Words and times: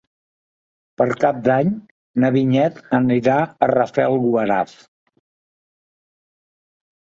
Per 1.01 1.05
Cap 1.23 1.41
d'Any 1.47 1.67
na 2.23 2.31
Vinyet 2.35 2.79
anirà 3.01 3.35
a 3.45 3.69
Rafelguaraf. 3.73 4.75